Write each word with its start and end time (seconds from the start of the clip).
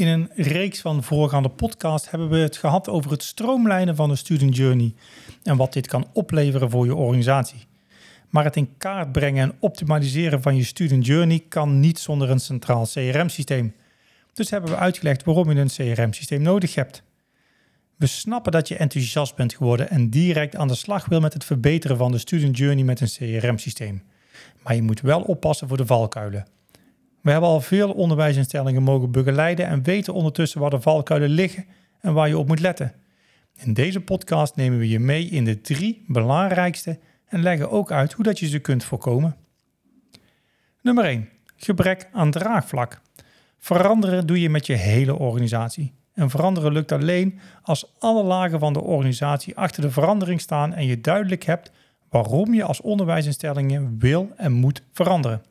In 0.00 0.06
een 0.06 0.30
reeks 0.34 0.80
van 0.80 1.02
voorgaande 1.02 1.48
podcasts 1.48 2.10
hebben 2.10 2.28
we 2.28 2.36
het 2.36 2.56
gehad 2.56 2.88
over 2.88 3.10
het 3.10 3.22
stroomlijnen 3.22 3.96
van 3.96 4.08
de 4.08 4.16
student 4.16 4.56
journey 4.56 4.94
en 5.42 5.56
wat 5.56 5.72
dit 5.72 5.86
kan 5.86 6.06
opleveren 6.12 6.70
voor 6.70 6.86
je 6.86 6.94
organisatie. 6.94 7.66
Maar 8.28 8.44
het 8.44 8.56
in 8.56 8.76
kaart 8.78 9.12
brengen 9.12 9.42
en 9.42 9.56
optimaliseren 9.58 10.42
van 10.42 10.56
je 10.56 10.64
student 10.64 11.06
journey 11.06 11.44
kan 11.48 11.80
niet 11.80 11.98
zonder 11.98 12.30
een 12.30 12.40
centraal 12.40 12.86
CRM-systeem. 12.86 13.74
Dus 14.32 14.50
hebben 14.50 14.70
we 14.70 14.76
uitgelegd 14.76 15.24
waarom 15.24 15.50
je 15.50 15.60
een 15.60 15.94
CRM-systeem 15.94 16.42
nodig 16.42 16.74
hebt. 16.74 17.02
We 17.96 18.06
snappen 18.06 18.52
dat 18.52 18.68
je 18.68 18.76
enthousiast 18.76 19.36
bent 19.36 19.54
geworden 19.54 19.90
en 19.90 20.10
direct 20.10 20.56
aan 20.56 20.68
de 20.68 20.74
slag 20.74 21.06
wil 21.06 21.20
met 21.20 21.32
het 21.32 21.44
verbeteren 21.44 21.96
van 21.96 22.12
de 22.12 22.18
student 22.18 22.58
journey 22.58 22.84
met 22.84 23.00
een 23.00 23.40
CRM-systeem. 23.40 24.02
Maar 24.62 24.74
je 24.74 24.82
moet 24.82 25.00
wel 25.00 25.20
oppassen 25.20 25.68
voor 25.68 25.76
de 25.76 25.86
valkuilen. 25.86 26.46
We 27.20 27.30
hebben 27.30 27.50
al 27.50 27.60
veel 27.60 27.92
onderwijsinstellingen 27.92 28.82
mogen 28.82 29.10
begeleiden 29.10 29.66
en 29.66 29.82
weten 29.82 30.14
ondertussen 30.14 30.60
waar 30.60 30.70
de 30.70 30.80
valkuilen 30.80 31.28
liggen 31.30 31.66
en 32.00 32.12
waar 32.12 32.28
je 32.28 32.38
op 32.38 32.48
moet 32.48 32.60
letten. 32.60 32.92
In 33.56 33.74
deze 33.74 34.00
podcast 34.00 34.56
nemen 34.56 34.78
we 34.78 34.88
je 34.88 34.98
mee 34.98 35.24
in 35.24 35.44
de 35.44 35.60
drie 35.60 36.04
belangrijkste 36.06 36.98
en 37.26 37.42
leggen 37.42 37.70
ook 37.70 37.92
uit 37.92 38.12
hoe 38.12 38.24
dat 38.24 38.38
je 38.38 38.48
ze 38.48 38.58
kunt 38.58 38.84
voorkomen. 38.84 39.36
Nummer 40.82 41.04
1. 41.04 41.28
Gebrek 41.56 42.08
aan 42.12 42.30
draagvlak. 42.30 43.00
Veranderen 43.58 44.26
doe 44.26 44.40
je 44.40 44.50
met 44.50 44.66
je 44.66 44.74
hele 44.74 45.14
organisatie. 45.14 45.94
En 46.14 46.30
veranderen 46.30 46.72
lukt 46.72 46.92
alleen 46.92 47.38
als 47.62 47.94
alle 47.98 48.22
lagen 48.22 48.58
van 48.58 48.72
de 48.72 48.80
organisatie 48.80 49.56
achter 49.56 49.82
de 49.82 49.90
verandering 49.90 50.40
staan 50.40 50.74
en 50.74 50.86
je 50.86 51.00
duidelijk 51.00 51.44
hebt 51.44 51.72
waarom 52.08 52.54
je 52.54 52.64
als 52.64 52.80
onderwijsinstellingen 52.80 53.98
wil 53.98 54.32
en 54.36 54.52
moet 54.52 54.82
veranderen. 54.92 55.42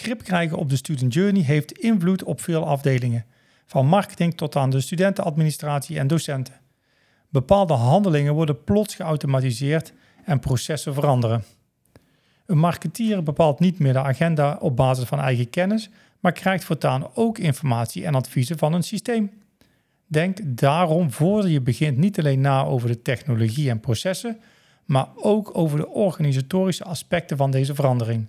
Grip 0.00 0.22
krijgen 0.22 0.56
op 0.56 0.70
de 0.70 0.76
student 0.76 1.14
journey 1.14 1.42
heeft 1.42 1.72
invloed 1.72 2.22
op 2.22 2.40
veel 2.40 2.66
afdelingen, 2.66 3.24
van 3.66 3.86
marketing 3.86 4.36
tot 4.36 4.56
aan 4.56 4.70
de 4.70 4.80
studentenadministratie 4.80 5.98
en 5.98 6.06
docenten. 6.06 6.54
Bepaalde 7.28 7.72
handelingen 7.72 8.34
worden 8.34 8.64
plots 8.64 8.94
geautomatiseerd 8.94 9.92
en 10.24 10.40
processen 10.40 10.94
veranderen. 10.94 11.44
Een 12.46 12.58
marketeer 12.58 13.22
bepaalt 13.22 13.60
niet 13.60 13.78
meer 13.78 13.92
de 13.92 14.02
agenda 14.02 14.56
op 14.60 14.76
basis 14.76 15.04
van 15.04 15.20
eigen 15.20 15.50
kennis, 15.50 15.90
maar 16.20 16.32
krijgt 16.32 16.64
voortaan 16.64 17.06
ook 17.14 17.38
informatie 17.38 18.04
en 18.04 18.14
adviezen 18.14 18.58
van 18.58 18.72
een 18.72 18.82
systeem. 18.82 19.30
Denk 20.06 20.38
daarom 20.44 21.10
voor 21.10 21.48
je 21.48 21.60
begint 21.60 21.96
niet 21.96 22.18
alleen 22.18 22.40
na 22.40 22.64
over 22.64 22.88
de 22.88 23.02
technologie 23.02 23.70
en 23.70 23.80
processen, 23.80 24.40
maar 24.84 25.08
ook 25.16 25.50
over 25.58 25.78
de 25.78 25.88
organisatorische 25.88 26.84
aspecten 26.84 27.36
van 27.36 27.50
deze 27.50 27.74
verandering. 27.74 28.26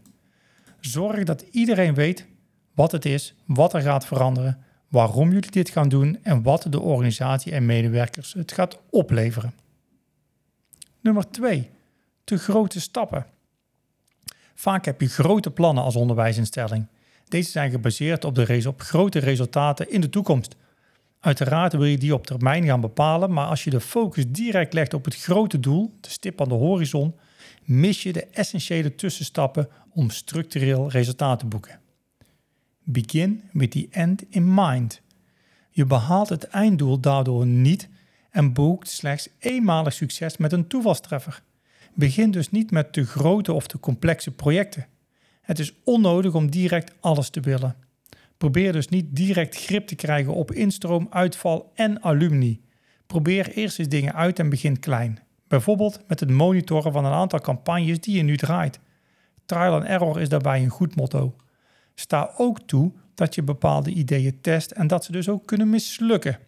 Zorg 0.82 1.24
dat 1.24 1.42
iedereen 1.52 1.94
weet 1.94 2.26
wat 2.74 2.92
het 2.92 3.06
is, 3.06 3.36
wat 3.46 3.74
er 3.74 3.82
gaat 3.82 4.06
veranderen, 4.06 4.64
waarom 4.88 5.32
jullie 5.32 5.52
dit 5.52 5.70
gaan 5.70 5.90
doen 5.90 6.20
en 6.23 6.44
wat 6.44 6.66
de 6.70 6.80
organisatie 6.80 7.52
en 7.52 7.66
medewerkers 7.66 8.34
het 8.34 8.52
gaat 8.52 8.80
opleveren. 8.90 9.54
Nummer 11.02 11.30
2. 11.30 11.70
Te 12.23 12.38
grote 12.38 12.82
stappen. 12.82 13.26
Vaak 14.56 14.86
heb 14.86 15.02
je 15.02 15.08
grote 15.08 15.52
plannen 15.52 15.84
als 15.84 15.96
onderwijsinstelling. 15.96 16.88
Deze 17.28 17.52
zijn 17.52 17.72
gebaseerd 17.72 18.26
op, 18.26 18.36
de 18.36 18.64
op 18.68 18.82
grote 18.82 19.20
resultaten 19.20 19.92
in 19.92 20.02
de 20.02 20.10
toekomst. 20.10 20.56
Uiteraard 21.20 21.73
wil 21.73 21.86
je 21.86 21.98
die 21.98 22.14
op 22.14 22.28
termijn 22.28 22.66
gaan 22.66 22.82
bepalen, 22.82 23.34
maar 23.34 23.48
als 23.48 23.64
je 23.64 23.70
de 23.70 23.82
focus 23.82 24.26
direct 24.28 24.73
legt 24.73 24.94
op 24.94 25.06
het 25.06 25.16
grote 25.16 25.60
doel, 25.60 25.98
de 26.02 26.10
stip 26.10 26.42
aan 26.42 26.50
de 26.50 26.56
horizon, 26.56 27.16
mis 27.80 28.03
je 28.03 28.14
de 28.14 28.25
essentiële 28.25 28.95
tussenstappen 28.95 29.69
om 29.89 30.09
structureel 30.09 30.89
resultaat 30.89 31.39
te 31.39 31.45
boeken. 31.45 31.80
Begin 32.83 33.44
with 33.52 33.72
the 33.72 33.88
end 33.91 34.23
in 34.30 34.53
mind. 34.53 35.02
Je 35.69 35.86
behaalt 35.86 36.30
het 36.30 36.43
einddoel 36.43 36.99
daardoor 36.99 37.45
niet 37.45 37.89
en 38.30 38.54
boekt 38.54 38.89
slechts 38.89 39.30
eenmalig 39.39 39.93
succes 39.93 40.37
met 40.37 40.52
een 40.52 40.67
toevalstreffer. 40.67 41.43
Begin 41.93 42.31
dus 42.31 42.52
niet 42.52 42.71
met 42.71 42.93
te 42.93 43.05
grote 43.05 43.54
of 43.54 43.67
te 43.67 43.80
complexe 43.80 44.31
projecten. 44.31 44.87
Het 45.42 45.60
is 45.60 45.73
onnodig 45.83 46.33
om 46.33 46.52
direct 46.52 46.93
alles 46.99 47.30
te 47.30 47.39
willen. 47.39 47.76
Probeer 48.37 48.71
dus 48.71 48.87
niet 48.87 49.15
direct 49.15 49.55
grip 49.55 49.87
te 49.87 49.95
krijgen 49.95 50.33
op 50.33 50.52
instroom, 50.52 51.08
uitval 51.10 51.71
en 51.76 52.04
alumni. 52.04 52.61
Probeer 53.08 53.52
eerst 53.52 53.80
eens 53.80 53.87
dingen 53.87 54.14
uit 54.14 54.39
en 54.39 54.49
begin 54.49 54.80
klein. 54.80 55.20
Bijvoorbeeld 55.52 56.00
met 56.08 56.20
het 56.20 56.30
monitoren 56.30 56.92
van 56.92 57.06
een 57.06 57.12
aantal 57.12 57.39
campagnes 57.39 58.00
die 58.00 58.16
je 58.16 58.23
nu 58.23 58.38
draait. 58.38 58.80
Trial 59.45 59.73
and 59.73 59.84
error 59.84 60.22
is 60.22 60.30
daarbij 60.30 60.64
een 60.64 60.70
goed 60.70 60.95
motto. 60.95 61.36
Sta 61.95 62.32
ook 62.38 62.60
toe 62.60 62.92
dat 63.16 63.36
je 63.36 63.44
bepaalde 63.44 63.90
ideeën 63.90 64.42
test 64.42 64.72
en 64.72 64.88
dat 64.88 65.06
ze 65.06 65.11
dus 65.11 65.30
ook 65.30 65.45
kunnen 65.45 65.70
mislukken. 65.70 66.40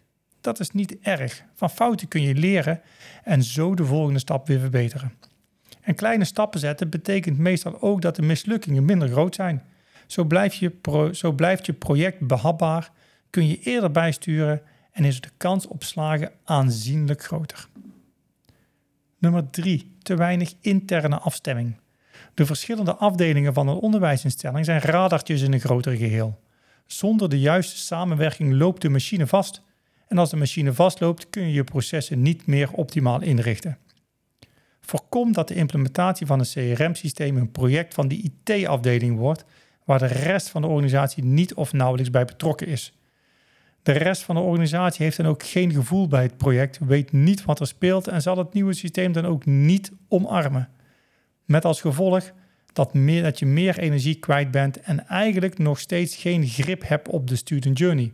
Dat 0.42 0.60
is 0.60 0.72
niet 0.72 0.98
erg. 1.02 1.44
Van 1.54 1.70
fouten 1.70 2.08
kun 2.08 2.22
je 2.22 2.36
leren 2.36 2.82
en 3.24 3.44
zo 3.44 3.76
de 3.76 3.86
volgende 3.86 4.20
stap 4.20 4.48
weer 4.48 4.60
verbeteren. 4.60 5.14
En 5.82 5.96
kleine 5.96 6.26
stappen 6.26 6.60
zetten 6.60 6.90
betekent 6.90 7.38
meestal 7.38 7.82
ook 7.82 8.02
dat 8.02 8.16
de 8.16 8.22
mislukkingen 8.22 8.86
minder 8.86 9.08
groot 9.08 9.36
zijn. 9.36 9.64
Zo, 10.08 10.24
blijf 10.24 10.54
je 10.54 10.72
zo 11.12 11.32
blijft 11.32 11.66
je 11.66 11.74
project 11.74 12.20
behapbaar, 12.20 12.92
kun 13.30 13.48
je 13.48 13.60
eerder 13.60 13.92
bijsturen 13.92 14.62
en 14.92 15.06
is 15.06 15.22
de 15.22 15.32
kans 15.38 15.68
op 15.68 15.84
slagen 15.84 16.32
aanzienlijk 16.44 17.24
groter. 17.24 17.68
Nummer 19.24 19.50
3. 19.50 19.96
Te 20.02 20.16
weinig 20.16 20.54
interne 20.62 21.18
afstemming. 21.18 21.76
De 22.34 22.46
verschillende 22.46 22.96
afdelingen 22.96 23.54
van 23.54 23.68
een 23.68 23.76
onderwijsinstelling 23.76 24.66
zijn 24.66 24.82
radartjes 24.82 25.42
in 25.42 25.54
een 25.54 25.60
groter 25.60 25.96
geheel. 25.96 26.40
Zonder 26.86 27.30
de 27.30 27.40
juiste 27.40 27.78
samenwerking 27.78 28.54
loopt 28.54 28.82
de 28.82 28.90
machine 28.90 29.28
vast. 29.28 29.62
En 30.08 30.18
als 30.18 30.30
de 30.30 30.36
machine 30.36 30.74
vastloopt, 30.74 31.30
kun 31.30 31.44
je 31.44 31.54
je 31.54 31.64
processen 31.64 32.22
niet 32.22 32.46
meer 32.46 32.72
optimaal 32.72 33.22
inrichten. 33.22 33.78
Voorkom 34.82 35.34
dat 35.34 35.48
de 35.48 35.56
implementatie 35.56 36.26
van 36.26 36.40
een 36.40 36.76
CRM-systeem 36.76 37.38
een 37.38 37.52
project 37.52 37.94
van 37.94 38.08
de 38.08 38.32
IT-afdeling 38.44 39.18
wordt, 39.18 39.46
waar 39.86 40.00
de 40.00 40.06
rest 40.06 40.50
van 40.50 40.62
de 40.62 40.68
organisatie 40.68 41.24
niet 41.24 41.54
of 41.54 41.74
nauwelijks 41.74 42.12
bij 42.12 42.26
betrokken 42.26 42.68
is. 42.68 42.94
De 43.84 43.92
rest 43.92 44.24
van 44.24 44.36
de 44.36 44.42
organisatie 44.42 45.04
heeft 45.04 45.18
dan 45.18 45.26
ook 45.26 45.44
geen 45.44 45.72
gevoel 45.72 46.08
bij 46.08 46.24
het 46.24 46.38
project, 46.38 46.80
weet 46.80 47.12
niet 47.12 47.46
wat 47.46 47.60
er 47.60 47.68
speelt 47.68 48.08
en 48.08 48.22
zal 48.22 48.38
het 48.38 48.54
nieuwe 48.54 48.74
systeem 48.74 49.12
dan 49.12 49.26
ook 49.26 49.46
niet 49.46 49.92
omarmen. 50.08 50.70
Met 51.46 51.66
als 51.66 51.82
gevolg 51.82 52.32
dat, 52.74 52.94
meer, 52.94 53.24
dat 53.24 53.40
je 53.40 53.46
meer 53.46 53.80
energie 53.80 54.16
kwijt 54.16 54.52
bent 54.52 54.80
en 54.80 55.08
eigenlijk 55.08 55.58
nog 55.58 55.80
steeds 55.80 56.16
geen 56.16 56.48
grip 56.48 56.88
hebt 56.88 57.08
op 57.08 57.28
de 57.28 57.36
student 57.36 57.78
journey. 57.78 58.14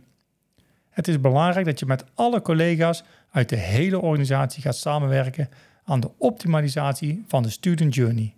Het 0.90 1.08
is 1.08 1.20
belangrijk 1.20 1.66
dat 1.66 1.78
je 1.78 1.86
met 1.86 2.04
alle 2.14 2.42
collega's 2.42 3.02
uit 3.30 3.48
de 3.48 3.56
hele 3.56 4.00
organisatie 4.00 4.62
gaat 4.62 4.76
samenwerken 4.76 5.48
aan 5.84 6.00
de 6.00 6.10
optimalisatie 6.18 7.24
van 7.26 7.42
de 7.42 7.50
student 7.50 7.94
journey. 7.94 8.34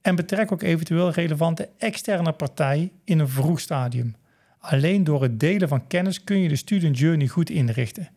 En 0.00 0.14
betrek 0.14 0.52
ook 0.52 0.62
eventueel 0.62 1.10
relevante 1.10 1.68
externe 1.78 2.32
partijen 2.32 2.90
in 3.04 3.18
een 3.18 3.28
vroeg 3.28 3.60
stadium. 3.60 4.14
Alleen 4.62 5.04
door 5.04 5.22
het 5.22 5.40
delen 5.40 5.68
van 5.68 5.86
kennis 5.86 6.24
kun 6.24 6.38
je 6.38 6.48
de 6.48 6.56
student 6.56 6.98
journey 6.98 7.28
goed 7.28 7.50
inrichten. 7.50 8.08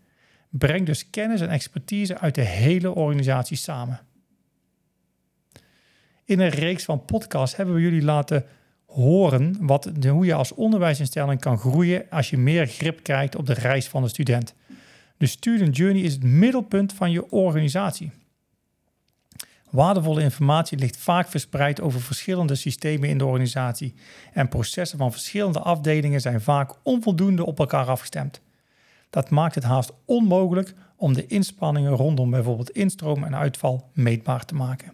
Breng 0.50 0.86
dus 0.86 1.10
kennis 1.10 1.42
en 1.42 1.50
expertise 1.50 2.20
uit 2.20 2.36
de 2.36 2.42
hele 2.42 2.96
organisatie 2.96 3.58
samen. 3.58 4.00
In 6.26 6.40
een 6.40 6.50
reeks 6.50 6.84
van 6.84 7.06
podcasts 7.06 7.56
hebben 7.56 7.76
we 7.76 7.82
jullie 7.82 8.04
laten 8.04 8.46
horen 8.86 9.56
wat, 9.60 9.92
hoe 10.08 10.26
je 10.26 10.34
als 10.34 10.54
onderwijsinstelling 10.54 11.40
kan 11.40 11.58
groeien 11.58 12.10
als 12.10 12.30
je 12.30 12.38
meer 12.38 12.68
grip 12.68 13.04
krijgt 13.04 13.36
op 13.36 13.46
de 13.46 13.54
reis 13.54 13.88
van 13.88 14.02
de 14.02 14.10
student. 14.10 14.54
De 15.18 15.28
student 15.28 15.78
journey 15.78 16.02
is 16.02 16.14
het 16.14 16.24
middelpunt 16.24 16.94
van 16.94 17.12
je 17.12 17.32
organisatie. 17.32 18.12
Waardevolle 19.76 20.22
informatie 20.22 20.78
ligt 20.78 20.98
vaak 20.98 21.28
verspreid 21.28 21.82
over 21.82 22.02
verschillende 22.02 22.56
systemen 22.56 23.10
in 23.10 23.18
de 23.18 23.26
organisatie 23.26 23.94
en 24.34 24.50
processen 24.50 24.98
van 24.98 25.12
verschillende 25.12 25.60
afdelingen 25.60 26.22
zijn 26.22 26.42
vaak 26.42 26.74
onvoldoende 26.84 27.46
op 27.46 27.60
elkaar 27.60 27.88
afgestemd. 27.88 28.42
Dat 29.10 29.30
maakt 29.30 29.56
het 29.56 29.64
haast 29.64 29.94
onmogelijk 30.06 30.74
om 30.96 31.14
de 31.14 31.28
inspanningen 31.28 31.92
rondom 31.92 32.30
bijvoorbeeld 32.30 32.70
instroom 32.70 33.24
en 33.24 33.36
uitval 33.36 33.90
meetbaar 33.94 34.46
te 34.46 34.56
maken. 34.56 34.94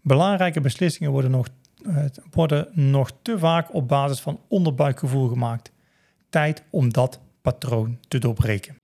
Belangrijke 0.00 0.60
beslissingen 0.60 1.12
worden 1.12 1.30
nog, 1.30 1.48
eh, 1.86 2.04
worden 2.30 2.68
nog 2.72 3.10
te 3.22 3.38
vaak 3.38 3.74
op 3.74 3.88
basis 3.88 4.20
van 4.20 4.40
onderbuikgevoel 4.48 5.28
gemaakt. 5.28 5.72
Tijd 6.28 6.62
om 6.70 6.92
dat 6.92 7.20
patroon 7.42 7.98
te 8.08 8.18
doorbreken. 8.18 8.76